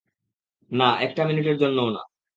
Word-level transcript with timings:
না, 0.71 0.89
একটা 1.01 1.21
মিনিটের 1.27 1.57
জন্যও 1.57 1.89
না! 1.89 2.01